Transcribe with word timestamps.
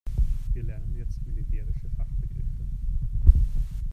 Wir 0.55 0.63
lernen 0.63 0.95
jetzt 0.95 1.21
militärische 1.27 1.87
Fachbegriffe. 1.89 2.65